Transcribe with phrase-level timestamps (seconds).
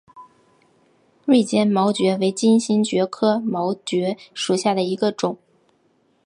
[1.25, 5.37] 锐尖毛蕨为金星蕨科毛蕨属下的一个种。